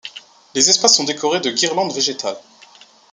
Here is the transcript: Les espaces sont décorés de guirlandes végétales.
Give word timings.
Les 0.55 0.67
espaces 0.67 0.95
sont 0.95 1.03
décorés 1.03 1.41
de 1.41 1.51
guirlandes 1.51 1.93
végétales. 1.93 2.39